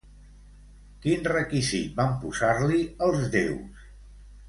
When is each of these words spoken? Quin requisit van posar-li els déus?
Quin 1.03 1.27
requisit 1.33 2.01
van 2.01 2.17
posar-li 2.25 2.83
els 3.11 3.33
déus? 3.41 3.89